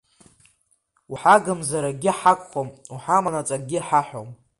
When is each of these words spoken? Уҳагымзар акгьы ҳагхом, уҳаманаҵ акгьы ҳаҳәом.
Уҳагымзар 1.11 1.83
акгьы 1.89 2.11
ҳагхом, 2.19 2.69
уҳаманаҵ 2.93 3.49
акгьы 3.55 3.79
ҳаҳәом. 3.87 4.29